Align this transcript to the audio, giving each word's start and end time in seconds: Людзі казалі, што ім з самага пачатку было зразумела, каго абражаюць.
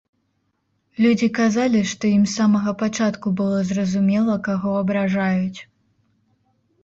Людзі 1.05 1.27
казалі, 1.39 1.81
што 1.91 2.03
ім 2.13 2.23
з 2.25 2.31
самага 2.39 2.73
пачатку 2.81 3.33
было 3.41 3.59
зразумела, 3.71 4.37
каго 4.47 4.71
абражаюць. 4.81 5.59